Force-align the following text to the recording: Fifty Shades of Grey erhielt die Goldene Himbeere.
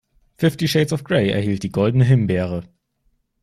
Fifty 0.39 0.65
Shades 0.67 0.91
of 0.93 1.03
Grey 1.03 1.29
erhielt 1.29 1.61
die 1.61 1.71
Goldene 1.71 2.03
Himbeere. 2.05 2.63